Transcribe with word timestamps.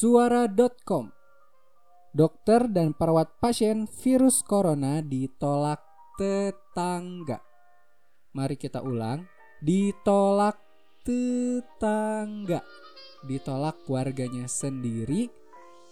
Suara.com 0.00 1.12
Dokter 2.16 2.72
dan 2.72 2.96
perawat 2.96 3.36
pasien 3.36 3.84
virus 3.84 4.40
corona 4.40 5.04
ditolak 5.04 5.84
tetangga. 6.16 7.44
Mari 8.32 8.56
kita 8.56 8.80
ulang. 8.80 9.28
Ditolak 9.60 10.56
tetangga. 11.04 12.64
Ditolak 13.28 13.84
warganya 13.92 14.48
sendiri. 14.48 15.28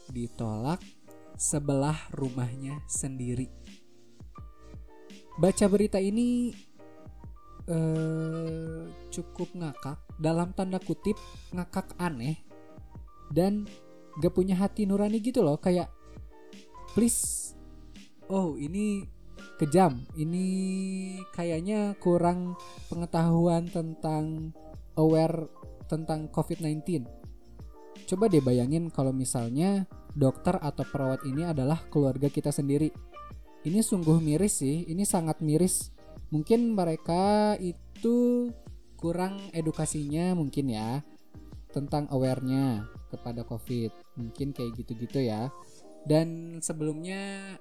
Ditolak 0.09 0.80
sebelah 1.36 2.09
rumahnya 2.16 2.80
sendiri. 2.88 3.52
Baca 5.36 5.68
berita 5.68 6.00
ini 6.00 6.56
eh, 7.68 8.88
cukup 9.12 9.53
ngakak 9.53 10.00
dalam 10.17 10.56
tanda 10.56 10.81
kutip 10.81 11.20
ngakak 11.53 11.93
aneh 12.00 12.40
dan 13.29 13.68
gak 14.18 14.35
punya 14.35 14.58
hati 14.58 14.85
nurani 14.85 15.22
gitu 15.22 15.40
loh 15.43 15.58
kayak 15.58 15.89
please 16.93 17.54
oh 18.29 18.59
ini 18.59 19.07
kejam 19.59 20.03
ini 20.18 20.46
kayaknya 21.35 21.95
kurang 21.99 22.54
pengetahuan 22.90 23.67
tentang 23.71 24.54
aware 24.99 25.46
tentang 25.86 26.31
COVID-19 26.31 27.07
coba 28.09 28.25
deh 28.31 28.43
bayangin 28.43 28.89
kalau 28.89 29.11
misalnya 29.11 29.86
dokter 30.18 30.59
atau 30.59 30.82
perawat 30.82 31.23
ini 31.23 31.46
adalah 31.46 31.79
keluarga 31.87 32.27
kita 32.27 32.50
sendiri. 32.50 32.91
Ini 33.62 33.78
sungguh 33.83 34.19
miris 34.19 34.64
sih 34.64 34.87
ini 34.91 35.06
sangat 35.06 35.39
miris. 35.39 35.95
Mungkin 36.34 36.75
mereka 36.75 37.55
itu 37.62 38.48
kurang 38.98 39.39
edukasinya 39.55 40.34
mungkin 40.34 40.75
ya 40.75 41.06
tentang 41.70 42.11
awarenya 42.11 42.83
kepada 43.09 43.42
covid. 43.42 43.91
Mungkin 44.14 44.53
kayak 44.53 44.77
gitu-gitu 44.78 45.25
ya. 45.25 45.51
Dan 46.06 46.59
sebelumnya 46.62 47.56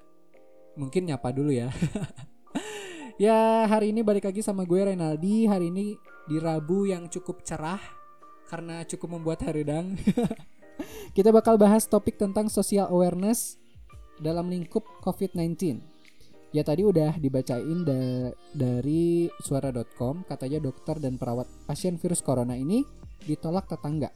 mungkin 0.76 1.08
nyapa 1.08 1.32
dulu 1.32 1.52
ya. 1.52 1.72
Ya 3.18 3.66
hari 3.66 3.90
ini 3.90 4.06
balik 4.06 4.30
lagi 4.30 4.46
sama 4.46 4.62
gue 4.62 4.78
Renaldi. 4.78 5.50
Hari 5.50 5.74
ini 5.74 5.98
di 6.30 6.38
Rabu 6.38 6.86
yang 6.86 7.10
cukup 7.10 7.42
cerah 7.42 7.82
karena 8.48 8.82
cukup 8.88 9.20
membuat 9.20 9.44
haridang 9.44 9.94
kita 11.16 11.28
bakal 11.28 11.60
bahas 11.60 11.84
topik 11.84 12.16
tentang 12.16 12.48
social 12.48 12.88
awareness 12.88 13.60
dalam 14.18 14.48
lingkup 14.48 14.82
COVID-19 15.04 15.78
ya 16.50 16.64
tadi 16.64 16.80
udah 16.80 17.20
dibacain 17.20 17.84
da 17.84 18.32
dari 18.56 19.28
suara.com 19.44 20.24
katanya 20.24 20.64
dokter 20.64 20.96
dan 20.96 21.20
perawat 21.20 21.44
pasien 21.68 22.00
virus 22.00 22.24
corona 22.24 22.56
ini 22.56 22.82
ditolak 23.28 23.68
tetangga 23.68 24.08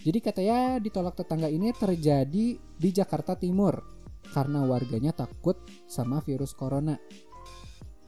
jadi 0.00 0.18
katanya 0.24 0.58
ditolak 0.80 1.12
tetangga 1.18 1.52
ini 1.52 1.76
terjadi 1.76 2.46
di 2.56 2.88
Jakarta 2.92 3.36
Timur 3.36 3.84
karena 4.32 4.64
warganya 4.64 5.12
takut 5.12 5.58
sama 5.90 6.22
virus 6.24 6.54
corona. 6.56 6.96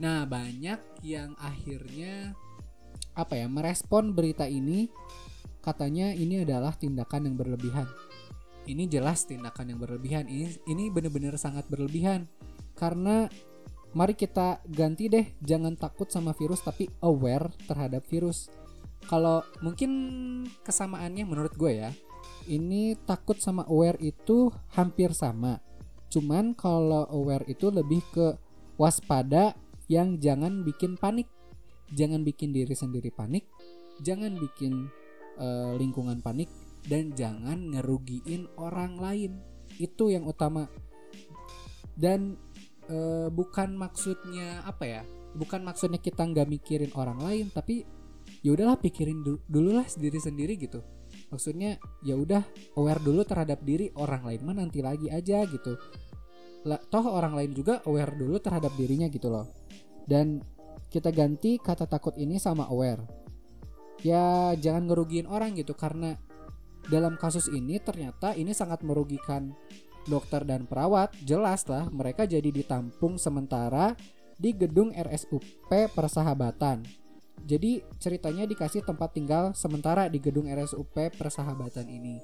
Nah, 0.00 0.24
banyak 0.24 1.04
yang 1.04 1.36
akhirnya 1.36 2.32
apa 3.12 3.36
ya, 3.36 3.46
merespon 3.46 4.16
berita 4.16 4.48
ini 4.48 4.88
katanya 5.60 6.16
ini 6.16 6.42
adalah 6.42 6.72
tindakan 6.72 7.28
yang 7.28 7.36
berlebihan. 7.36 7.86
Ini 8.64 8.88
jelas 8.88 9.26
tindakan 9.28 9.74
yang 9.74 9.80
berlebihan. 9.82 10.30
Ini 10.30 10.64
ini 10.70 10.88
benar-benar 10.88 11.36
sangat 11.36 11.68
berlebihan. 11.68 12.30
Karena 12.72 13.28
mari 13.92 14.16
kita 14.16 14.64
ganti 14.64 15.12
deh, 15.12 15.26
jangan 15.44 15.76
takut 15.76 16.08
sama 16.08 16.32
virus 16.32 16.64
tapi 16.64 16.88
aware 17.04 17.52
terhadap 17.68 18.06
virus 18.08 18.48
kalau 19.06 19.42
mungkin 19.60 19.90
kesamaannya 20.62 21.24
menurut 21.26 21.54
gue 21.58 21.82
ya 21.86 21.90
ini 22.46 22.98
takut 23.06 23.38
sama 23.38 23.62
aware 23.70 23.98
itu 24.02 24.50
hampir 24.74 25.14
sama. 25.14 25.62
Cuman 26.10 26.52
kalau 26.58 27.06
aware 27.08 27.46
itu 27.46 27.70
lebih 27.70 28.02
ke 28.10 28.34
waspada 28.76 29.54
yang 29.86 30.18
jangan 30.18 30.66
bikin 30.66 30.98
panik. 30.98 31.30
Jangan 31.92 32.24
bikin 32.24 32.56
diri 32.56 32.72
sendiri 32.72 33.12
panik 33.12 33.44
jangan 34.00 34.34
bikin 34.40 34.90
uh, 35.38 35.76
lingkungan 35.78 36.24
panik 36.24 36.50
dan 36.88 37.14
jangan 37.14 37.70
ngerugiin 37.76 38.50
orang 38.58 38.98
lain. 38.98 39.32
Itu 39.76 40.08
yang 40.08 40.24
utama. 40.24 40.66
Dan 41.92 42.40
uh, 42.88 43.28
bukan 43.28 43.78
maksudnya 43.78 44.64
apa 44.66 44.84
ya 44.84 45.02
bukan 45.32 45.64
maksudnya 45.64 45.96
kita 45.96 46.28
nggak 46.28 46.44
mikirin 46.44 46.92
orang 46.92 47.16
lain 47.16 47.48
tapi 47.48 47.88
ya 48.42 48.50
udahlah 48.52 48.78
pikirin 48.78 49.22
dulu, 49.22 49.38
dulu 49.46 49.70
lah 49.78 49.86
diri 49.98 50.18
sendiri 50.18 50.54
gitu. 50.58 50.82
Maksudnya 51.32 51.80
ya 52.04 52.16
udah 52.16 52.44
aware 52.76 53.00
dulu 53.00 53.24
terhadap 53.24 53.64
diri 53.64 53.88
orang 53.96 54.24
lain 54.24 54.40
mah 54.44 54.56
nanti 54.60 54.84
lagi 54.84 55.08
aja 55.08 55.44
gitu. 55.48 55.76
Lah 56.68 56.78
toh 56.78 57.08
orang 57.08 57.32
lain 57.32 57.52
juga 57.56 57.80
aware 57.88 58.12
dulu 58.12 58.36
terhadap 58.38 58.72
dirinya 58.76 59.08
gitu 59.08 59.32
loh. 59.32 59.48
Dan 60.04 60.44
kita 60.92 61.08
ganti 61.08 61.56
kata 61.56 61.88
takut 61.88 62.12
ini 62.20 62.36
sama 62.36 62.68
aware. 62.68 63.00
Ya 64.04 64.52
jangan 64.58 64.90
ngerugiin 64.90 65.30
orang 65.30 65.56
gitu 65.56 65.72
karena 65.72 66.18
dalam 66.90 67.14
kasus 67.14 67.46
ini 67.48 67.78
ternyata 67.78 68.34
ini 68.34 68.50
sangat 68.52 68.84
merugikan 68.84 69.54
dokter 70.04 70.42
dan 70.44 70.68
perawat. 70.68 71.14
Jelas 71.24 71.64
lah 71.64 71.88
mereka 71.88 72.28
jadi 72.28 72.50
ditampung 72.50 73.16
sementara 73.16 73.94
di 74.36 74.50
gedung 74.52 74.90
RSUP 74.90 75.70
Persahabatan 75.94 77.01
jadi 77.42 77.82
ceritanya 77.98 78.46
dikasih 78.46 78.86
tempat 78.86 79.18
tinggal 79.18 79.50
sementara 79.58 80.06
di 80.06 80.22
gedung 80.22 80.46
RSUP 80.46 80.94
Persahabatan 81.18 81.90
ini. 81.90 82.22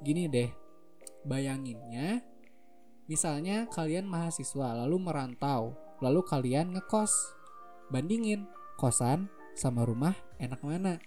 Gini 0.00 0.30
deh, 0.30 0.50
bayanginnya 1.26 2.22
misalnya 3.10 3.66
kalian 3.70 4.06
mahasiswa 4.06 4.86
lalu 4.86 5.02
merantau, 5.02 5.74
lalu 5.98 6.22
kalian 6.22 6.78
ngekos. 6.78 7.10
Bandingin 7.86 8.50
kosan 8.78 9.30
sama 9.54 9.86
rumah 9.86 10.14
enak 10.42 10.58
mana? 10.62 10.98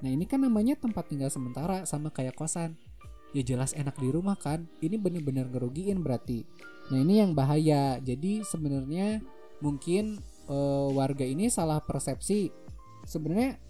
Nah 0.00 0.10
ini 0.10 0.24
kan 0.24 0.40
namanya 0.40 0.78
tempat 0.78 1.10
tinggal 1.10 1.28
sementara 1.28 1.84
sama 1.84 2.10
kayak 2.10 2.38
kosan. 2.38 2.78
Ya 3.30 3.46
jelas 3.46 3.74
enak 3.74 3.98
di 3.98 4.10
rumah 4.10 4.34
kan. 4.34 4.66
Ini 4.82 4.98
bener-bener 4.98 5.46
ngerugiin 5.46 6.02
berarti. 6.02 6.42
Nah 6.90 6.98
ini 6.98 7.22
yang 7.22 7.34
bahaya. 7.34 7.98
Jadi 8.02 8.42
sebenarnya 8.42 9.22
mungkin 9.60 10.18
uh, 10.48 10.88
warga 10.90 11.22
ini 11.22 11.52
salah 11.52 11.78
persepsi 11.84 12.69
sebenarnya 13.04 13.60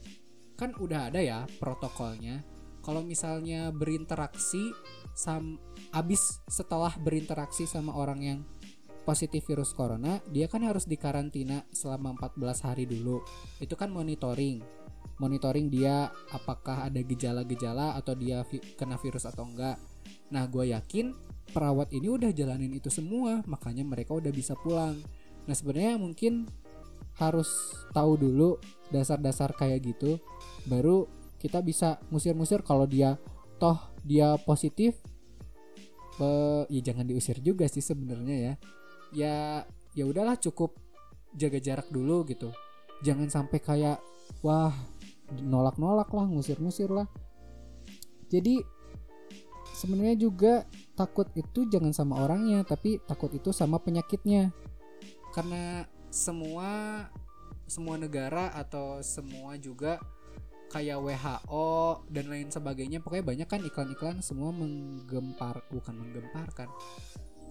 kan 0.59 0.77
udah 0.77 1.09
ada 1.09 1.21
ya 1.25 1.49
protokolnya. 1.59 2.45
Kalau 2.81 3.05
misalnya 3.05 3.69
berinteraksi 3.73 4.73
sam 5.13 5.61
abis 5.93 6.41
setelah 6.49 6.93
berinteraksi 6.97 7.69
sama 7.69 7.93
orang 7.93 8.21
yang 8.21 8.41
positif 9.05 9.43
virus 9.49 9.73
corona 9.73 10.21
dia 10.29 10.47
kan 10.47 10.63
harus 10.63 10.85
dikarantina 10.85 11.65
selama 11.73 12.17
14 12.17 12.67
hari 12.67 12.85
dulu. 12.85 13.25
Itu 13.61 13.77
kan 13.77 13.93
monitoring. 13.93 14.61
Monitoring 15.21 15.69
dia 15.69 16.09
apakah 16.33 16.89
ada 16.89 17.01
gejala-gejala 17.05 17.97
atau 17.97 18.17
dia 18.17 18.41
vi 18.49 18.61
kena 18.77 18.97
virus 18.97 19.29
atau 19.29 19.45
enggak. 19.45 19.77
Nah 20.33 20.49
gue 20.49 20.73
yakin 20.73 21.13
perawat 21.53 21.93
ini 21.93 22.09
udah 22.09 22.31
jalanin 22.33 22.73
itu 22.73 22.89
semua 22.89 23.45
makanya 23.45 23.85
mereka 23.85 24.17
udah 24.17 24.33
bisa 24.33 24.57
pulang. 24.57 24.97
Nah 25.45 25.55
sebenarnya 25.57 26.01
mungkin 26.01 26.49
harus 27.21 27.77
tahu 27.93 28.17
dulu 28.17 28.57
dasar-dasar 28.89 29.53
kayak 29.53 29.93
gitu 29.93 30.17
baru 30.67 31.05
kita 31.41 31.61
bisa 31.61 32.01
musir-musir 32.09 32.65
kalau 32.65 32.89
dia 32.89 33.21
toh 33.61 33.77
dia 34.05 34.37
positif 34.45 34.97
uh, 36.21 36.63
ya 36.69 36.81
jangan 36.85 37.09
diusir 37.09 37.41
juga 37.41 37.67
sih 37.67 37.83
sebenarnya 37.83 38.37
ya. 38.37 38.55
Ya 39.11 39.37
ya 39.97 40.05
udahlah 40.07 40.39
cukup 40.39 40.77
jaga 41.35 41.59
jarak 41.59 41.89
dulu 41.89 42.23
gitu. 42.29 42.53
Jangan 43.03 43.33
sampai 43.33 43.59
kayak 43.59 43.99
wah 44.45 44.73
nolak-nolak 45.41 46.13
lah 46.13 46.27
ngusir-ngusir 46.29 46.93
lah. 46.93 47.09
Jadi 48.31 48.61
sebenarnya 49.75 50.17
juga 50.21 50.69
takut 50.95 51.27
itu 51.33 51.67
jangan 51.67 51.97
sama 51.97 52.21
orangnya 52.21 52.63
tapi 52.63 53.01
takut 53.09 53.33
itu 53.33 53.51
sama 53.51 53.81
penyakitnya. 53.81 54.53
Karena 55.33 55.89
semua 56.11 57.07
semua 57.71 57.95
negara 57.95 58.51
atau 58.53 58.99
semua 59.01 59.55
juga 59.55 60.03
kayak 60.71 60.99
WHO 61.03 61.71
dan 62.11 62.27
lain 62.31 62.51
sebagainya. 62.51 63.03
Pokoknya 63.03 63.27
banyak 63.27 63.49
kan 63.51 63.63
iklan-iklan 63.63 64.23
semua 64.23 64.51
menggempar 64.51 65.63
bukan 65.71 65.95
menggemparkan 65.95 66.71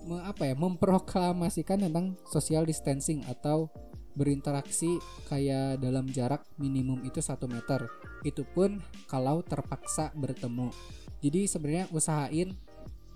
me, 0.07 0.23
apa 0.23 0.47
ya 0.47 0.55
memproklamasikan 0.55 1.83
tentang 1.83 2.15
social 2.31 2.63
distancing 2.63 3.25
atau 3.27 3.67
berinteraksi 4.15 4.99
kayak 5.31 5.79
dalam 5.79 6.07
jarak 6.11 6.43
minimum 6.59 7.03
itu 7.03 7.19
satu 7.23 7.47
meter. 7.47 7.87
Itu 8.23 8.43
pun 8.43 8.83
kalau 9.07 9.43
terpaksa 9.43 10.11
bertemu. 10.15 10.71
Jadi 11.19 11.47
sebenarnya 11.47 11.85
usahain 11.91 12.55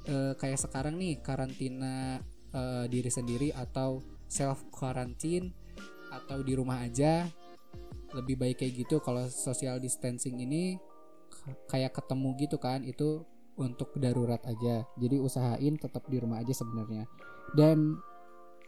e, 0.08 0.16
kayak 0.40 0.60
sekarang 0.60 0.96
nih 1.00 1.20
karantina 1.20 2.20
e, 2.54 2.88
diri 2.88 3.10
sendiri 3.10 3.50
atau 3.52 4.00
self 4.30 4.70
quarantine 4.70 5.52
atau 6.14 6.46
di 6.46 6.54
rumah 6.54 6.86
aja 6.86 7.26
lebih 8.14 8.38
baik 8.38 8.62
kayak 8.62 8.86
gitu. 8.86 9.02
Kalau 9.02 9.26
social 9.28 9.82
distancing 9.82 10.38
ini 10.38 10.78
kayak 11.68 11.98
ketemu 11.98 12.30
gitu 12.38 12.58
kan 12.62 12.86
itu 12.86 13.26
untuk 13.58 13.94
darurat 13.98 14.40
aja. 14.46 14.86
Jadi 14.98 15.18
usahain 15.18 15.76
tetap 15.78 16.06
di 16.10 16.18
rumah 16.22 16.42
aja 16.42 16.54
sebenarnya. 16.54 17.10
Dan 17.54 17.98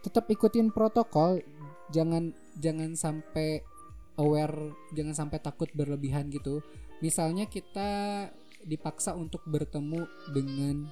tetap 0.02 0.26
ikutin 0.30 0.70
protokol 0.70 1.42
jangan 1.90 2.34
jangan 2.58 2.94
sampai 2.94 3.62
aware 4.18 4.74
jangan 4.94 5.14
sampai 5.14 5.38
takut 5.38 5.70
berlebihan 5.74 6.30
gitu. 6.30 6.62
Misalnya 7.02 7.46
kita 7.46 8.26
dipaksa 8.66 9.14
untuk 9.14 9.46
bertemu 9.46 10.10
dengan 10.34 10.90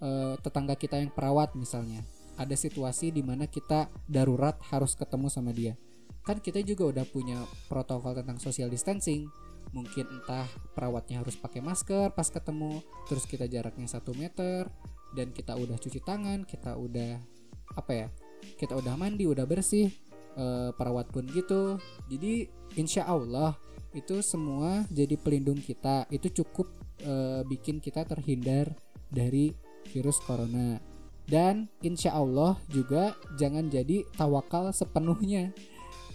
uh, 0.00 0.34
tetangga 0.40 0.80
kita 0.80 0.96
yang 0.96 1.12
perawat 1.12 1.52
misalnya 1.52 2.00
ada 2.36 2.56
situasi 2.56 3.12
di 3.12 3.20
mana 3.20 3.48
kita 3.48 3.88
darurat 4.08 4.56
harus 4.72 4.96
ketemu 4.96 5.28
sama 5.28 5.52
dia. 5.52 5.76
Kan 6.22 6.38
kita 6.38 6.62
juga 6.62 6.88
udah 6.88 7.06
punya 7.08 7.42
protokol 7.66 8.14
tentang 8.14 8.38
social 8.38 8.70
distancing. 8.70 9.26
Mungkin 9.72 10.04
entah 10.04 10.44
perawatnya 10.76 11.24
harus 11.24 11.32
pakai 11.38 11.64
masker 11.64 12.12
pas 12.12 12.28
ketemu 12.28 12.84
terus 13.08 13.24
kita 13.24 13.48
jaraknya 13.48 13.88
satu 13.88 14.12
meter 14.12 14.68
dan 15.16 15.32
kita 15.32 15.56
udah 15.56 15.80
cuci 15.80 16.04
tangan 16.04 16.44
kita 16.44 16.76
udah 16.76 17.16
apa 17.72 17.92
ya 17.96 18.08
kita 18.60 18.76
udah 18.76 18.92
mandi 19.00 19.24
udah 19.24 19.48
bersih 19.48 19.88
e, 20.36 20.44
perawat 20.76 21.08
pun 21.08 21.24
gitu. 21.30 21.80
Jadi 22.10 22.48
insya 22.76 23.08
Allah 23.08 23.56
itu 23.96 24.20
semua 24.20 24.84
jadi 24.92 25.16
pelindung 25.16 25.60
kita. 25.60 26.04
Itu 26.12 26.28
cukup 26.42 26.68
e, 27.00 27.46
bikin 27.48 27.80
kita 27.80 28.04
terhindar 28.04 28.76
dari 29.08 29.56
virus 29.88 30.20
corona 30.24 30.91
dan 31.26 31.70
insya 31.80 32.14
Allah 32.18 32.58
juga 32.66 33.14
jangan 33.38 33.70
jadi 33.70 34.02
tawakal 34.18 34.74
sepenuhnya. 34.74 35.54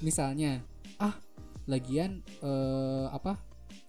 Misalnya 0.04 0.62
ah 1.00 1.15
lagian 1.65 2.24
eh, 2.44 3.07
apa 3.12 3.39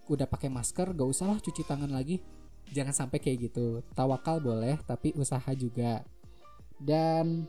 udah 0.09 0.25
pakai 0.25 0.49
masker 0.49 0.97
gak 0.97 1.09
usah 1.09 1.37
lah 1.37 1.39
cuci 1.43 1.63
tangan 1.67 1.91
lagi. 1.91 2.23
Jangan 2.73 2.95
sampai 2.95 3.19
kayak 3.19 3.51
gitu. 3.51 3.81
Tawakal 3.97 4.41
boleh 4.41 4.79
tapi 4.85 5.13
usaha 5.17 5.49
juga. 5.57 6.05
Dan 6.79 7.49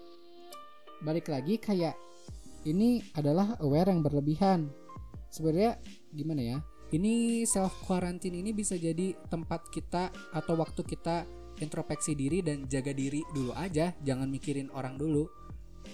balik 0.99 1.29
lagi 1.29 1.61
kayak 1.61 1.95
ini 2.67 2.99
adalah 3.15 3.55
aware 3.63 3.93
yang 3.93 4.03
berlebihan. 4.03 4.67
Sebenarnya 5.29 5.79
gimana 6.11 6.41
ya? 6.41 6.57
Ini 6.89 7.45
self 7.45 7.85
quarantine 7.85 8.41
ini 8.41 8.49
bisa 8.49 8.73
jadi 8.73 9.13
tempat 9.29 9.69
kita 9.69 10.09
atau 10.33 10.57
waktu 10.57 10.81
kita 10.81 11.21
introspeksi 11.59 12.15
diri 12.15 12.39
dan 12.41 12.65
jaga 12.65 12.95
diri 12.95 13.23
dulu 13.35 13.51
aja 13.55 13.93
jangan 14.03 14.27
mikirin 14.31 14.71
orang 14.71 14.95
dulu 14.95 15.27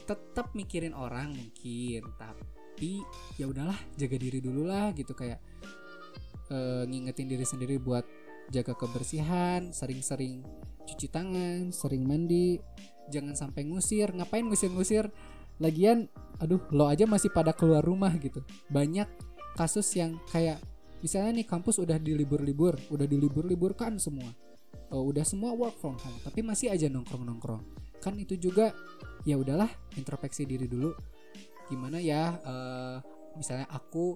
tetap 0.05 0.53
mikirin 0.53 0.93
orang 0.93 1.33
mungkin 1.33 2.03
tapi 2.17 3.01
ya 3.39 3.49
udahlah 3.49 3.77
jaga 3.95 4.17
diri 4.19 4.39
dulu 4.43 4.67
lah 4.67 4.91
gitu 4.93 5.15
kayak 5.15 5.39
uh, 6.51 6.83
ngingetin 6.85 7.27
diri 7.29 7.45
sendiri 7.45 7.77
buat 7.81 8.05
jaga 8.53 8.77
kebersihan, 8.77 9.73
sering-sering 9.73 10.45
cuci 10.85 11.07
tangan, 11.09 11.73
sering 11.73 12.05
mandi, 12.05 12.61
jangan 13.09 13.33
sampai 13.33 13.65
ngusir. 13.65 14.13
Ngapain 14.13 14.45
ngusir-ngusir? 14.45 15.09
Lagian, 15.57 16.11
aduh, 16.37 16.61
lo 16.75 16.85
aja 16.91 17.07
masih 17.07 17.31
pada 17.31 17.55
keluar 17.55 17.81
rumah 17.81 18.11
gitu. 18.19 18.43
Banyak 18.69 19.07
kasus 19.55 19.87
yang 19.95 20.19
kayak 20.29 20.59
misalnya 20.99 21.41
nih 21.41 21.47
kampus 21.47 21.79
udah 21.79 21.95
dilibur-libur, 21.97 22.75
udah 22.91 23.07
dilibur-liburkan 23.07 23.97
semua. 23.97 24.29
Oh, 24.95 25.11
udah 25.11 25.27
semua 25.27 25.51
work 25.51 25.75
from 25.75 25.99
home, 25.99 26.19
tapi 26.23 26.39
masih 26.39 26.71
aja 26.71 26.87
nongkrong-nongkrong. 26.87 27.59
Kan 27.99 28.15
itu 28.15 28.39
juga 28.39 28.71
ya 29.27 29.35
udahlah 29.35 29.67
introspeksi 29.99 30.47
diri 30.47 30.71
dulu. 30.71 30.95
Gimana 31.67 31.99
ya 31.99 32.39
uh, 32.39 32.97
misalnya 33.35 33.67
aku 33.67 34.15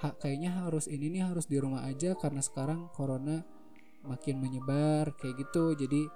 ha, 0.00 0.16
kayaknya 0.16 0.64
harus 0.64 0.88
ini 0.88 1.12
nih 1.12 1.28
harus 1.28 1.44
di 1.44 1.60
rumah 1.60 1.84
aja 1.84 2.16
karena 2.16 2.40
sekarang 2.40 2.88
corona 2.96 3.44
makin 4.04 4.40
menyebar 4.40 5.16
kayak 5.16 5.48
gitu 5.48 5.72
jadi 5.76 6.08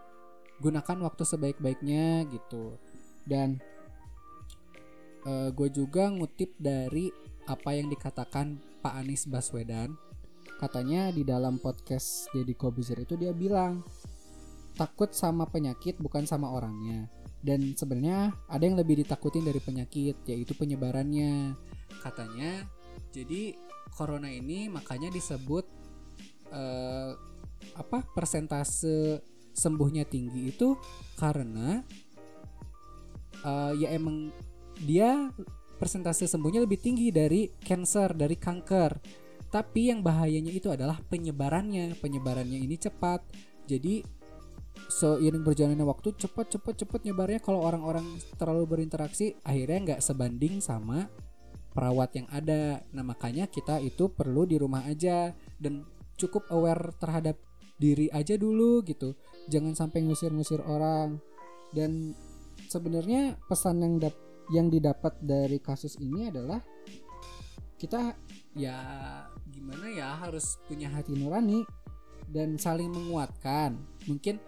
gunakan 0.60 0.98
waktu 1.08 1.22
sebaik-baiknya 1.24 2.28
gitu 2.28 2.76
dan 3.24 3.62
uh, 5.24 5.48
gue 5.54 5.68
juga 5.70 6.10
ngutip 6.12 6.52
dari 6.58 7.08
apa 7.48 7.72
yang 7.72 7.88
dikatakan 7.88 8.60
Pak 8.84 8.94
Anies 8.98 9.24
Baswedan 9.24 9.96
katanya 10.56 11.12
di 11.12 11.22
dalam 11.22 11.60
podcast 11.60 12.32
Deddy 12.32 12.56
Kobuzer 12.56 13.04
itu 13.04 13.20
dia 13.20 13.36
bilang 13.36 13.84
takut 14.78 15.12
sama 15.12 15.44
penyakit 15.44 16.00
bukan 16.00 16.24
sama 16.24 16.48
orangnya. 16.48 17.10
Dan 17.38 17.76
sebenarnya 17.76 18.34
ada 18.50 18.64
yang 18.64 18.74
lebih 18.78 19.04
ditakutin 19.04 19.46
dari 19.46 19.60
penyakit 19.60 20.24
yaitu 20.26 20.56
penyebarannya. 20.56 21.54
Katanya 22.00 22.64
jadi 23.12 23.54
corona 23.92 24.30
ini 24.30 24.70
makanya 24.70 25.10
disebut 25.10 25.66
uh, 26.54 27.12
apa 27.74 28.06
persentase 28.14 29.22
sembuhnya 29.54 30.06
tinggi 30.06 30.54
itu 30.54 30.78
karena 31.18 31.82
uh, 33.42 33.74
ya 33.74 33.90
emang 33.90 34.30
dia 34.78 35.34
persentase 35.78 36.30
sembuhnya 36.30 36.62
lebih 36.62 36.78
tinggi 36.78 37.10
dari 37.10 37.50
cancer 37.58 38.14
dari 38.14 38.38
kanker 38.38 38.92
tapi 39.48 39.88
yang 39.88 40.04
bahayanya 40.04 40.52
itu 40.52 40.68
adalah 40.68 41.00
penyebarannya 41.08 41.96
penyebarannya 41.98 42.60
ini 42.60 42.76
cepat 42.76 43.24
jadi 43.64 44.04
seiring 44.88 45.42
berjalannya 45.44 45.84
waktu 45.84 46.14
cepat 46.14 46.54
cepat 46.56 46.74
cepat 46.84 47.00
nyebarnya 47.04 47.40
kalau 47.42 47.64
orang-orang 47.64 48.04
terlalu 48.38 48.78
berinteraksi 48.78 49.36
akhirnya 49.42 49.96
nggak 49.96 50.00
sebanding 50.04 50.62
sama 50.62 51.10
perawat 51.78 52.10
yang 52.18 52.26
ada. 52.34 52.82
Nah, 52.90 53.06
makanya 53.06 53.46
kita 53.46 53.78
itu 53.78 54.10
perlu 54.10 54.42
di 54.42 54.58
rumah 54.58 54.82
aja 54.82 55.30
dan 55.62 55.86
cukup 56.18 56.50
aware 56.50 56.90
terhadap 56.98 57.38
diri 57.78 58.10
aja 58.10 58.34
dulu 58.34 58.82
gitu. 58.82 59.14
Jangan 59.46 59.78
sampai 59.78 60.02
ngusir-ngusir 60.02 60.58
orang. 60.66 61.22
Dan 61.70 62.18
sebenarnya 62.66 63.38
pesan 63.46 63.78
yang 63.78 63.94
dap 64.02 64.16
yang 64.50 64.66
didapat 64.72 65.14
dari 65.22 65.62
kasus 65.62 66.00
ini 66.02 66.32
adalah 66.32 66.58
kita 67.78 68.16
ya 68.58 68.74
gimana 69.58 69.90
ya 69.90 70.14
harus 70.22 70.62
punya 70.70 70.86
hati 70.88 71.18
nurani 71.18 71.66
dan 72.30 72.54
saling 72.56 72.88
menguatkan. 72.94 73.74
Mungkin 74.06 74.38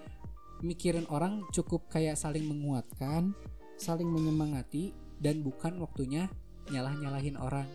mikirin 0.63 1.11
orang 1.11 1.43
cukup 1.51 1.91
kayak 1.91 2.15
saling 2.15 2.47
menguatkan, 2.47 3.35
saling 3.75 4.07
menyemangati 4.07 4.95
dan 5.19 5.43
bukan 5.43 5.83
waktunya 5.83 6.31
nyalah-nyalahin 6.71 7.37
orang 7.37 7.67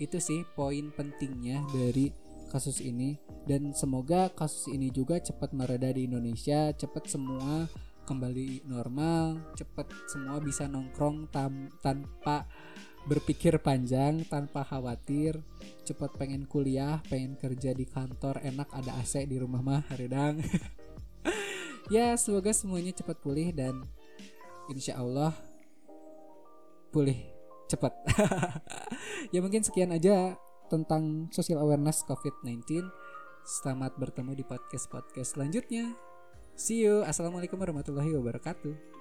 itu 0.00 0.16
sih 0.16 0.42
poin 0.56 0.88
pentingnya 0.96 1.60
dari 1.76 2.08
kasus 2.48 2.80
ini 2.80 3.20
dan 3.44 3.76
semoga 3.76 4.32
kasus 4.32 4.72
ini 4.72 4.88
juga 4.90 5.20
cepat 5.20 5.52
mereda 5.52 5.92
di 5.92 6.08
Indonesia 6.08 6.72
cepat 6.74 7.06
semua 7.06 7.68
kembali 8.08 8.66
normal 8.66 9.54
cepat 9.54 9.86
semua 10.10 10.42
bisa 10.42 10.66
nongkrong 10.66 11.30
tam 11.30 11.70
tanpa 11.78 12.48
berpikir 13.08 13.56
panjang 13.60 14.24
tanpa 14.28 14.64
khawatir 14.64 15.40
cepat 15.88 16.16
pengen 16.20 16.44
kuliah 16.44 17.00
pengen 17.08 17.36
kerja 17.40 17.72
di 17.72 17.88
kantor 17.88 18.40
enak 18.44 18.68
ada 18.72 18.96
AC 19.00 19.24
di 19.24 19.40
rumah 19.40 19.64
mah 19.64 19.82
haridang 19.88 20.40
ya 21.94 22.12
semoga 22.20 22.52
semuanya 22.52 22.92
cepat 22.92 23.16
pulih 23.20 23.50
dan 23.56 23.88
insya 24.70 25.00
Allah 25.00 25.34
pulih 26.90 27.18
cepat. 27.70 27.94
ya 29.34 29.38
mungkin 29.38 29.62
sekian 29.62 29.94
aja 29.94 30.34
tentang 30.66 31.30
social 31.30 31.62
awareness 31.62 32.02
COVID-19. 32.02 32.82
Selamat 33.46 33.94
bertemu 33.96 34.34
di 34.34 34.44
podcast-podcast 34.44 35.38
selanjutnya. 35.38 35.94
See 36.58 36.82
you. 36.82 37.06
Assalamualaikum 37.06 37.56
warahmatullahi 37.56 38.10
wabarakatuh. 38.18 38.99